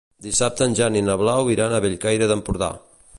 [0.27, 2.75] Dissabte en Jan i na Blau iran a Bellcaire d'Empordà.